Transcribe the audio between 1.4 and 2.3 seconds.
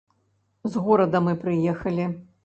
прыехалі.